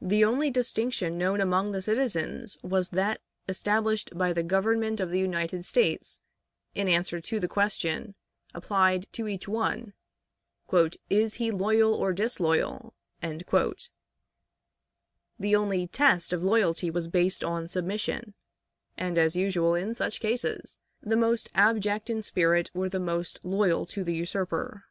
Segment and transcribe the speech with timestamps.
[0.00, 5.18] The only distinction known among the citizens was that established by the Government of the
[5.18, 6.22] United States
[6.74, 8.14] in answer to the question
[8.54, 9.92] applied to each one,
[11.10, 13.56] "Is he loyal or disloyal?" The
[15.54, 18.32] only test of loyalty was based on submission,
[18.96, 23.84] and, as usual in such cases, the most abject in spirit were the most loyal
[23.88, 24.84] to the usurper.